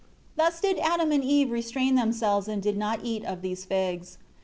[0.01, 0.07] 3
[0.37, 4.17] Thus did Adam and Eve restrain themselves, and did not eat of these figs.